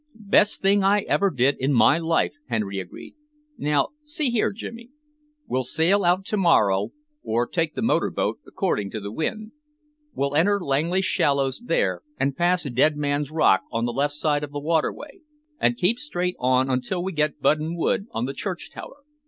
[0.25, 3.13] "Best thing I ever did in my life," Sir Henry agreed.
[3.59, 4.89] "Now see here, Jimmy.
[5.45, 6.89] We'll sail out tomorrow,
[7.21, 9.51] or take the motor boat, according to the wind.
[10.15, 14.49] We'll enter Langley Shallows there and pass Dead Man's Rock on the left side of
[14.51, 15.19] the waterway,
[15.59, 19.03] and keep straight on until we get Budden Wood on the church tower.